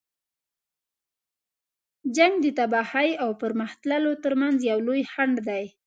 جنګ 2.15 2.35
د 2.41 2.47
تباهۍ 2.59 3.09
او 3.23 3.29
پرمخ 3.41 3.71
تللو 3.81 4.13
تر 4.23 4.33
منځ 4.41 4.57
یو 4.69 4.79
لوی 4.87 5.01
خنډ 5.11 5.35
دی. 5.47 5.63